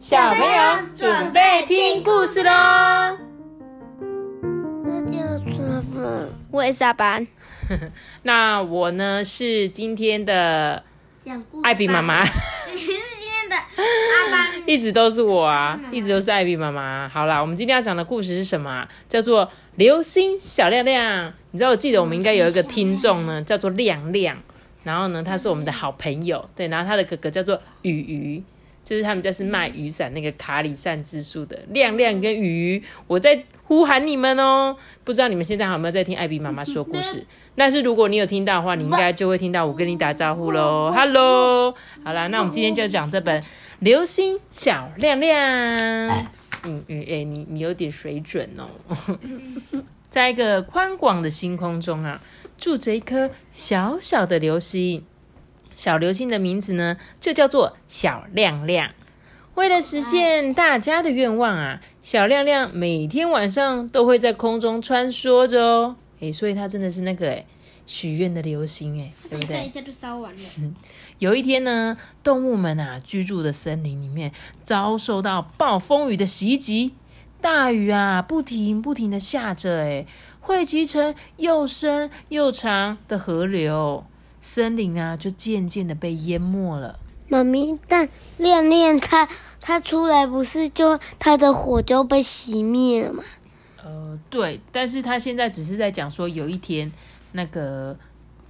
[0.00, 2.50] 小朋友准备听故事喽。
[4.82, 6.26] 那叫什么？
[6.50, 7.26] 我也是阿班。
[8.24, 10.82] 那我呢是今天的
[11.18, 11.64] 讲故事。
[11.66, 12.28] 艾比妈妈，你
[12.80, 14.48] 是今天的阿班。
[14.66, 17.06] 一直都是我啊，一直都是艾比妈妈。
[17.06, 18.88] 好啦，我们今天要讲的故事是什么啊？
[19.06, 19.44] 叫做
[19.76, 21.28] 《流星小亮亮》。
[21.50, 24.38] 你知道，我记得我们应该有一个听众呢，叫做亮亮。
[24.82, 26.68] 然后呢，他是我们的好朋友，对。
[26.68, 28.42] 然后他的哥哥叫做雨雨，
[28.82, 32.84] 就是他们家是卖雨伞那个卡里善之树的亮亮跟雨雨。
[33.06, 37.24] 我在呼喊你们哦，不知道你们现在有没有在听艾比妈妈说故事？
[37.54, 41.74] 但是如果你有听到的话，你应该就会听到我跟你打招呼喽，Hello。
[42.04, 43.42] 好啦，那我们今天就讲这本
[43.80, 45.38] 《流星小亮亮》。
[46.64, 49.18] 嗯嗯，哎，你你有点水准哦。
[50.08, 52.20] 在一个宽广的星空中啊。
[52.56, 55.02] 住着一颗小小的流星，
[55.74, 58.90] 小流星的名字呢，就叫做小亮亮。
[59.54, 65.96] 为了实现大家的愿望啊，小亮亮每天晚上都会在空中穿梭着哦。
[66.20, 67.46] 诶，所以它真的是那个诶
[67.84, 69.66] 许愿的流星诶，对不对？
[69.66, 70.38] 一下就烧完了。
[71.18, 76.94] 有一天呢，动物们啊居住的森林里面遭受到暴风雨的袭击，
[77.40, 80.06] 大雨啊不停不停的下着诶。
[80.40, 84.04] 汇集成又深又长的河流，
[84.40, 86.98] 森林啊，就渐渐的被淹没了。
[87.28, 89.28] 妈咪，但亮亮他
[89.60, 93.22] 他出来不是就他的火就被熄灭了吗？
[93.84, 96.90] 呃，对，但是他现在只是在讲说，有一天
[97.32, 97.96] 那个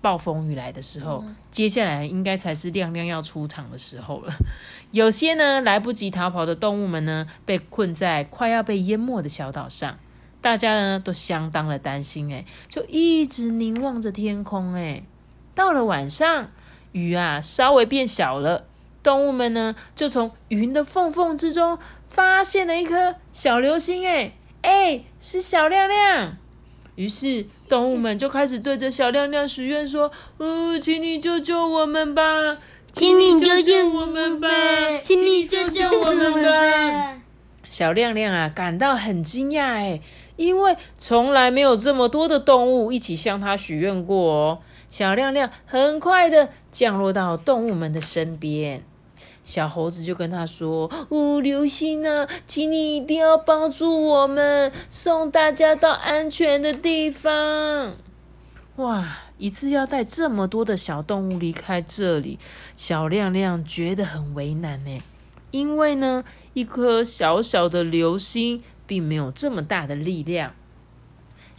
[0.00, 4.32] 暴风雨来的时候，接下来应该才是亮亮要出场的时候了。
[4.90, 9.98] 有些呢来不及逃跑的动物们呢，被困在快要被淹没的小岛上。
[10.40, 15.04] 大家呢都相当的担心，哎，就一直凝望着天空，哎，
[15.54, 16.50] 到了晚上，
[16.92, 18.64] 雨啊稍微变小了，
[19.02, 26.36] 动物们呢就从云的缝缝之中发现了一颗小流星，哎，哎，是小亮亮。
[26.94, 32.22] 于是动物们就开始对着小亮亮许愿说：“哦，请你救救我们吧，
[32.92, 34.48] 请你救救我们吧，
[35.02, 37.20] 请你救救我们吧。”
[37.66, 40.00] 小亮亮啊感到很惊讶，哎。
[40.36, 44.58] 因为从来没有这么多的动物一起向他许愿过哦。
[44.92, 48.82] 小亮亮很快的降落到动物们的身边，
[49.42, 57.96] 小猴子就跟他说：“哦，流星啊，请你一定要帮助我们，送大家到安全的地方。”
[58.76, 62.38] 哇，一次要带这么多的小动物离开这里，
[62.76, 65.00] 小亮亮觉得很为难呢。
[65.52, 66.22] 因为呢，
[66.52, 68.62] 一颗小小的流星。
[68.84, 70.52] 并没有这么大的力量。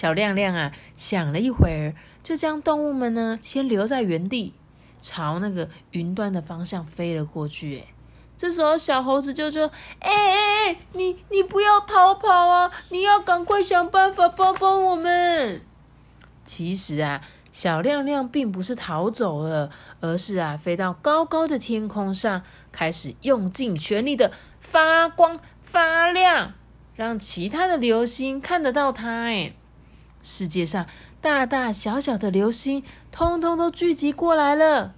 [0.00, 4.54] 小亮亮啊，想了一会儿，就将动物们呢先留在原地，
[4.98, 7.80] 朝那个云端的方向飞了过去。
[7.80, 7.92] 哎，
[8.34, 12.72] 这时候小猴子就说：“哎哎哎，你你不要逃跑啊！
[12.88, 15.60] 你要赶快想办法帮帮我们。”
[16.44, 17.20] 其实啊，
[17.52, 19.68] 小亮亮并不是逃走了，
[20.00, 22.40] 而是啊飞到高高的天空上，
[22.72, 26.54] 开始用尽全力的发光发亮。
[26.96, 29.54] 让其他的流星看得到它，哎，
[30.22, 30.86] 世界上
[31.20, 34.94] 大大小小的流星通通都聚集过来了。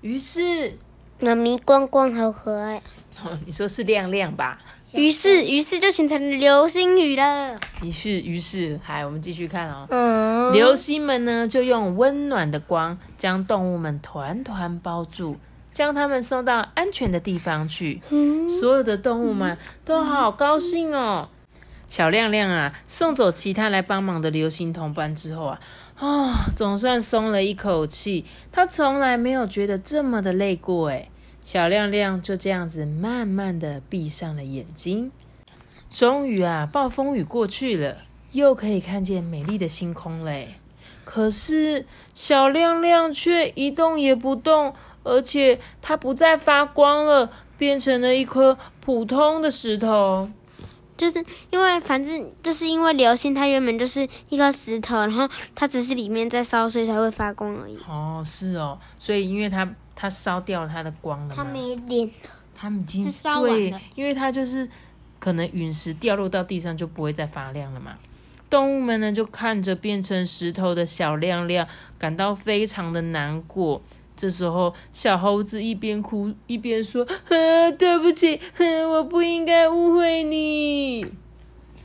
[0.00, 0.78] 于是，
[1.20, 2.82] 妈咪光光好可爱。
[3.46, 4.58] 你说是亮亮吧？
[4.92, 7.58] 于是，于是就形成流星雨了。
[7.82, 9.86] 于是，于是，嗨，我们继续看哦。
[9.90, 15.36] 嗯，流星们呢，就用温暖的光将动物们团团包住。
[15.72, 18.00] 将它们送到安全的地方去。
[18.48, 21.28] 所有的动物们都好高兴哦。
[21.88, 25.60] 小亮亮啊，送走其他来帮忙的流星同伴之后啊，
[25.96, 28.24] 啊，总算松了一口气。
[28.50, 31.10] 他从来没有觉得这么的累过诶
[31.42, 35.12] 小亮亮就这样子慢慢的闭上了眼睛。
[35.88, 37.98] 终于啊，暴风雨过去了，
[38.32, 40.56] 又可以看见美丽的星空嘞。
[41.04, 44.74] 可是小亮亮却一动也不动，
[45.04, 50.28] 而且它不再发光了，变成了一颗普通的石头。
[50.96, 57.78] 就是因为反正就是因为流星，它原本就是一颗石头，然后它只是里面在烧，所以才会发光而已。
[57.88, 62.12] 哦，是哦，所以因为它它烧掉了它的光了它没电了，
[62.54, 64.68] 它已经烧完了，因为它就是
[65.18, 67.92] 可能陨石掉落到地上就不会再发亮了嘛。
[68.48, 71.66] 动物们呢就看着变成石头的小亮亮，
[71.98, 73.82] 感到非常的难过。
[74.16, 78.40] 这时候，小猴子一边哭一边说：“啊，对不起，
[78.88, 81.06] 我不应该误会你。”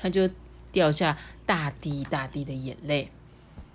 [0.02, 0.30] 他就
[0.72, 3.12] 掉下大滴大滴的眼泪。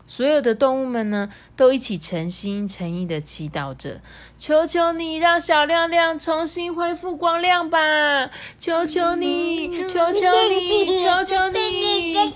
[0.08, 4.00] 所有的动物们呢，都一起诚心诚意的祈祷着
[4.38, 8.30] ：“求求你让小亮亮重新恢复光亮吧！
[8.56, 12.14] 求求你，求求你，求求你！”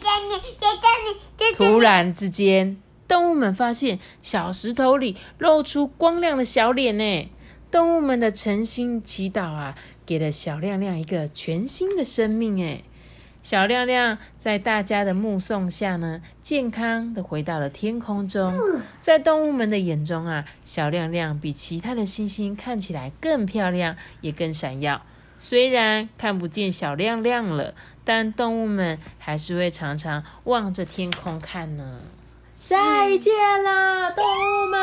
[1.57, 2.77] 突然之间，
[3.11, 7.29] 动物们发现小石头里露出光亮的小脸呢。
[7.69, 9.77] 动物们的诚心祈祷啊，
[10.07, 12.83] 给了小亮亮一个全新的生命哎。
[13.43, 18.57] 小亮亮在大家的目送下呢，健康的回到了天空中。
[19.01, 25.03] 在动物们的眼中啊，小亮亮比其他的星星看起来更漂亮，也更闪耀。
[25.37, 27.75] 虽然看不见小亮亮了，
[28.05, 31.99] 但动物们还是会常常望着天空看呢。
[32.65, 33.33] 再见
[33.65, 34.81] 啦，动物们！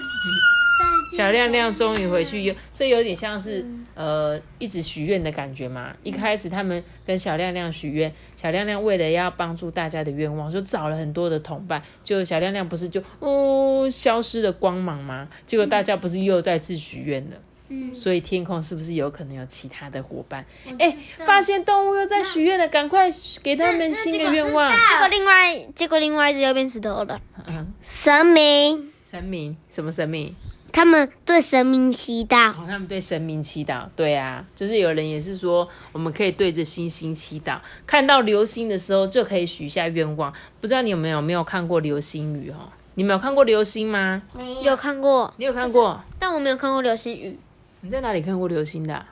[1.16, 5.94] 小亮亮终于回去，有这有点像是呃一直许愿的感觉嘛。
[6.02, 11.80] 一开始他们跟小亮亮许愿，小亮亮为了要帮助大家的愿望，就找了很多的同伴。
[12.02, 15.28] 就小亮亮不是就哦消失的光芒吗？
[15.46, 17.36] 结果大家不是又再次许愿了。
[17.74, 20.44] 嗯，所以天空是不是有可能有其他的伙伴？
[20.78, 23.08] 哎，发现动物又在许愿了，赶快
[23.42, 24.70] 给他们新的愿望。
[24.70, 27.20] 结果另外结果另外一只又变石头了。
[27.46, 30.34] 嗯，神明，神明，什么神明？
[30.72, 40.34] 他们对神明祈祷，他们对神明祈祷，对啊，就是有人也是说，我们可以对着星星祈祷，看到流星的时候就可以许下愿望。
[40.60, 42.72] 不知道你有没有没有看过流星雨哦？
[42.96, 44.20] 你没有看过流星吗？
[44.32, 46.00] 没有看过，你有看过？
[46.18, 47.38] 但我没有看过流星雨。
[47.84, 49.04] 你在哪里看过流星的？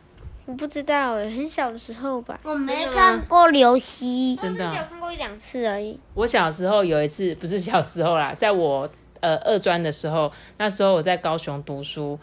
[0.46, 2.40] 我不知道哎，很小的时候吧。
[2.42, 6.00] 我没看过流星，真的，只有看过一两次而已。
[6.14, 8.88] 我小时候有一次，不是小时候啦， 在我。
[9.20, 12.18] 呃，二专的时候，那时候我在高雄读书，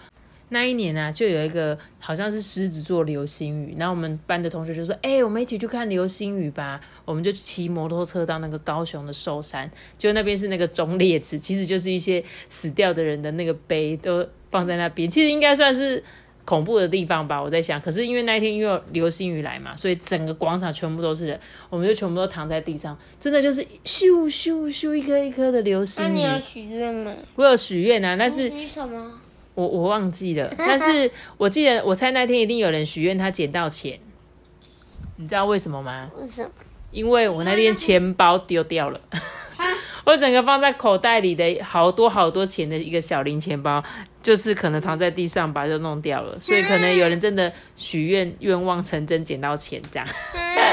[0.50, 16.04] 那一年呢，就有一个好像是狮子座流星雨，然后我们班的同学就说：“哎，我们一起去看流星雨吧。”我们就骑摩托车到那个高雄的寿山，就那边是那个忠烈祠，其实就是一些死掉的人的那个碑都放在那边，其实应该算是。
[16.50, 17.80] 恐怖的地方吧，我在想。
[17.80, 26.08] 可是因为那一天因为流星雨来嘛，所以整个广场全部都是人，我们就全部都躺在地上，真的就是咻咻咻一颗一颗的流星雨。
[26.08, 27.14] 那你有许愿吗？
[27.36, 29.12] 我有许愿啊，但是许什么？
[29.54, 34.00] 我我忘记了， 但是我记得我猜那天一定有人许愿他捡到钱，
[35.18, 36.10] 你知道为什么吗？
[36.20, 36.50] 为什么？
[36.90, 39.00] 因为我那天钱包丢掉了。
[40.10, 43.84] 我整个放在口袋里的好多好多钱的一个小零钱包，
[44.24, 46.36] 就是可能躺在地上把，就弄掉了。
[46.40, 50.08] 所以可能有人真的许愿愿望成真，捡到钱这样。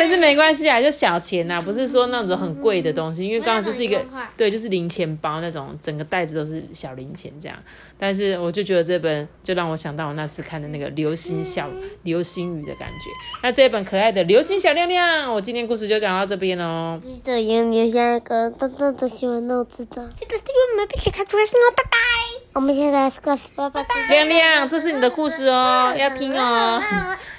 [0.00, 4.02] 但是没关系啊，就小钱呐，不是说那种很贵的东西，因为刚刚就是一个
[4.34, 7.58] 对，就是零钱包那种，整个袋子都是小零钱这样。
[7.98, 11.68] 但是我就觉得这本就让我想到我那次看的那个流星小
[12.04, 13.10] 流星雨的感觉。
[13.42, 16.98] 那这一本可爱的流星小亮亮，我今天故事就讲到这边喽。
[17.02, 20.02] 记得要留下一个大大的喜欢哦，知道。
[20.14, 22.09] 记得订阅我们，并且开出来声哦，拜拜。
[22.52, 23.84] 我们现在是个爸爸。
[24.08, 26.82] 亮亮，这是你的故事哦，要听哦。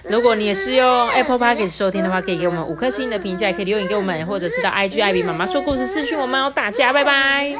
[0.04, 6.52] 如果你也是用 Apple Podcast 收听的话，可以给我们五颗星的评价，也可以留言给我们，或者是到 IG 艾比妈妈说故事私讯我们哦。
[6.56, 7.56] 大家拜拜。